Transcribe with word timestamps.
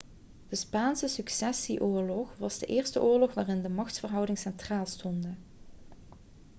de 0.49 0.55
spaanse 0.55 1.07
successieoorlog 1.07 2.35
was 2.37 2.59
de 2.59 2.65
eerste 2.65 3.01
oorlog 3.01 3.33
waarin 3.33 3.61
de 3.61 3.69
machtsverhoudingen 3.69 4.41
centraal 4.41 4.85
stonden 4.85 5.37